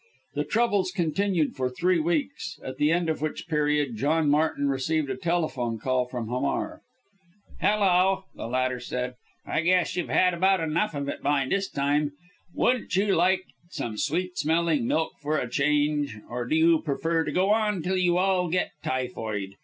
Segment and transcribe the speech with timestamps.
[0.33, 5.11] The troubles continued for three weeks, at the end of which period John Martin received
[5.11, 6.81] a telephone call from Hamar.
[7.61, 9.13] "Hullo!" the latter said,
[9.45, 12.13] "I guess you've had about enough of it by this time.
[12.55, 17.31] Wouldn't you like some sweet smelling milk for a change, or do you prefer to
[17.31, 19.53] go on till you all get typhoid?